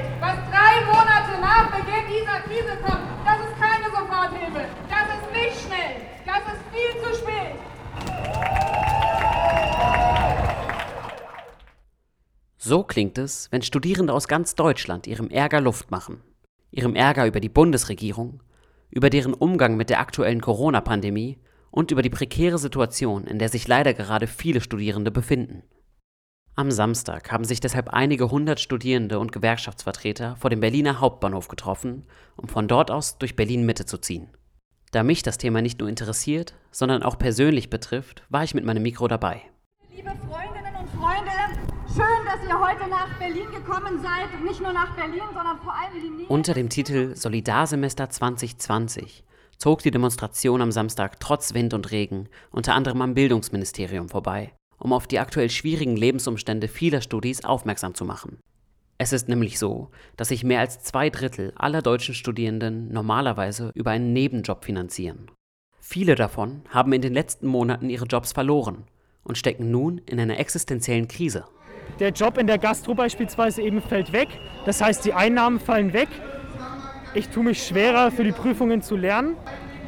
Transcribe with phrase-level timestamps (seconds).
[0.00, 4.68] Geld, was drei Monate nach Beginn dieser Krise kommt, das ist keine Soforthilfe.
[4.88, 5.96] Das ist nicht schnell.
[6.24, 7.56] Das ist viel zu spät.
[12.56, 16.22] So klingt es, wenn Studierende aus ganz Deutschland ihrem Ärger Luft machen.
[16.70, 18.42] Ihrem Ärger über die Bundesregierung,
[18.90, 21.38] über deren Umgang mit der aktuellen Corona-Pandemie
[21.70, 25.62] und über die prekäre Situation, in der sich leider gerade viele Studierende befinden.
[26.56, 32.04] Am Samstag haben sich deshalb einige hundert Studierende und Gewerkschaftsvertreter vor dem Berliner Hauptbahnhof getroffen,
[32.36, 34.28] um von dort aus durch Berlin Mitte zu ziehen.
[34.90, 38.82] Da mich das Thema nicht nur interessiert, sondern auch persönlich betrifft, war ich mit meinem
[38.82, 39.42] Mikro dabei.
[39.94, 41.30] Liebe Freundinnen und Freunde,
[41.86, 44.42] schön, dass ihr heute nach Berlin gekommen seid.
[44.44, 46.26] Nicht nur nach Berlin, sondern vor allem in die Nähe.
[46.28, 49.24] Unter dem Titel Solidarsemester 2020
[49.56, 54.92] zog die Demonstration am Samstag trotz Wind und Regen unter anderem am Bildungsministerium vorbei, um
[54.92, 58.38] auf die aktuell schwierigen Lebensumstände vieler Studis aufmerksam zu machen.
[58.98, 63.92] Es ist nämlich so, dass sich mehr als zwei Drittel aller deutschen Studierenden normalerweise über
[63.92, 65.30] einen Nebenjob finanzieren.
[65.80, 68.84] Viele davon haben in den letzten Monaten ihre Jobs verloren
[69.22, 71.44] und stecken nun in einer existenziellen Krise.
[72.00, 74.28] Der Job in der Gastro beispielsweise eben fällt weg.
[74.64, 76.08] Das heißt, die Einnahmen fallen weg
[77.12, 79.36] ich tue mich schwerer für die Prüfungen zu lernen.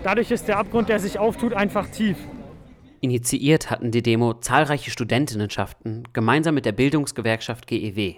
[0.03, 2.17] Dadurch ist der Abgrund, der sich auftut, einfach tief.
[3.05, 8.15] Initiiert hatten die Demo zahlreiche Studentinnenschaften gemeinsam mit der Bildungsgewerkschaft GEW.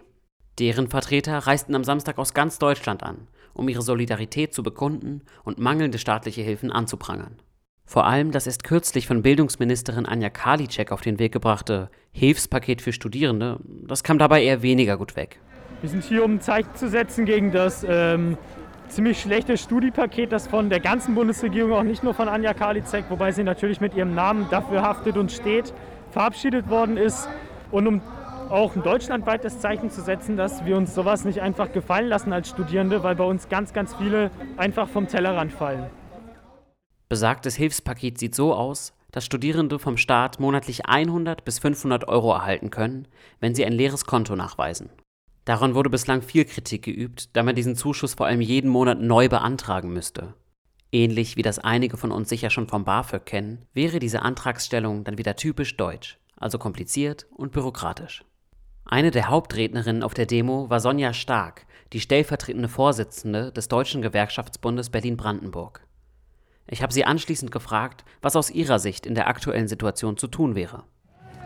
[0.59, 5.59] Deren Vertreter reisten am Samstag aus ganz Deutschland an, um ihre Solidarität zu bekunden und
[5.59, 7.41] mangelnde staatliche Hilfen anzuprangern.
[7.87, 12.93] Vor allem das erst kürzlich von Bildungsministerin Anja Karliczek auf den Weg gebrachte Hilfspaket für
[12.93, 15.41] Studierende, das kam dabei eher weniger gut weg.
[15.81, 18.37] Wir sind hier, um ein Zeichen zu setzen gegen das ähm,
[18.95, 23.33] ziemlich schlechtes Studiepaket, das von der ganzen Bundesregierung, auch nicht nur von Anja Karliczek, wobei
[23.33, 25.75] sie natürlich mit ihrem Namen dafür haftet und steht,
[26.13, 27.29] verabschiedet worden ist.
[27.73, 28.03] Und um
[28.51, 32.49] auch ein deutschlandweites Zeichen zu setzen, dass wir uns sowas nicht einfach gefallen lassen als
[32.49, 35.87] Studierende, weil bei uns ganz, ganz viele einfach vom Tellerrand fallen.
[37.09, 42.71] Besagtes Hilfspaket sieht so aus, dass Studierende vom Staat monatlich 100 bis 500 Euro erhalten
[42.71, 43.09] können,
[43.41, 44.91] wenn sie ein leeres Konto nachweisen.
[45.45, 49.29] Daran wurde bislang viel Kritik geübt, da man diesen Zuschuss vor allem jeden Monat neu
[49.29, 50.35] beantragen müsste.
[50.91, 55.19] Ähnlich wie das einige von uns sicher schon vom BAföG kennen, wäre diese Antragsstellung dann
[55.19, 58.25] wieder typisch deutsch, also kompliziert und bürokratisch.
[58.87, 64.91] Eine der Hauptrednerinnen auf der Demo war Sonja Stark, die stellvertretende Vorsitzende des Deutschen Gewerkschaftsbundes
[64.91, 65.87] Berlin-Brandenburg.
[66.67, 70.55] Ich habe sie anschließend gefragt, was aus ihrer Sicht in der aktuellen Situation zu tun
[70.55, 70.85] wäre.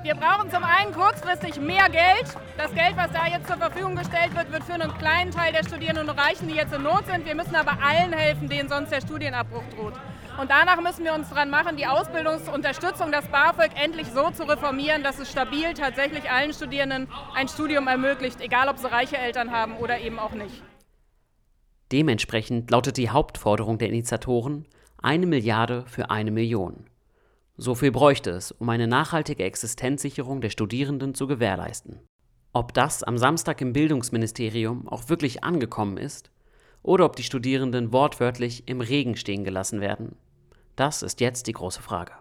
[0.04, 2.26] Wir brauchen zum einen kurzfristig mehr Geld.
[2.56, 5.64] Das Geld, was da jetzt zur Verfügung gestellt wird, wird für einen kleinen Teil der
[5.64, 7.26] Studierenden nur reichen, die jetzt in Not sind.
[7.26, 9.94] Wir müssen aber allen helfen, denen sonst der Studienabbruch droht.
[10.40, 15.02] Und danach müssen wir uns daran machen, die Ausbildungsunterstützung, das BAföG, endlich so zu reformieren,
[15.02, 19.76] dass es stabil tatsächlich allen Studierenden ein Studium ermöglicht, egal ob sie reiche Eltern haben
[19.78, 20.62] oder eben auch nicht.
[21.90, 24.68] Dementsprechend lautet die Hauptforderung der Initiatoren
[25.02, 26.84] eine Milliarde für eine Million.
[27.60, 31.98] So viel bräuchte es, um eine nachhaltige Existenzsicherung der Studierenden zu gewährleisten.
[32.52, 36.30] Ob das am Samstag im Bildungsministerium auch wirklich angekommen ist
[36.84, 40.14] oder ob die Studierenden wortwörtlich im Regen stehen gelassen werden,
[40.76, 42.12] das ist jetzt die große Frage.